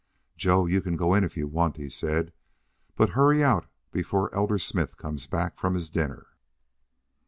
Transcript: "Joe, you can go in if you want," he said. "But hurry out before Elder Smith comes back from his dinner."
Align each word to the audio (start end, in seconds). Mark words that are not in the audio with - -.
"Joe, 0.35 0.65
you 0.65 0.81
can 0.81 0.95
go 0.97 1.13
in 1.13 1.23
if 1.23 1.37
you 1.37 1.45
want," 1.47 1.77
he 1.77 1.87
said. 1.87 2.33
"But 2.95 3.09
hurry 3.09 3.43
out 3.43 3.67
before 3.91 4.33
Elder 4.33 4.57
Smith 4.57 4.97
comes 4.97 5.27
back 5.27 5.59
from 5.59 5.75
his 5.75 5.91
dinner." 5.91 6.25